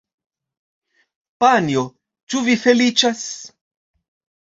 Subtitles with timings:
[1.45, 1.85] Panjo,
[2.35, 3.25] ĉu vi feliĉas?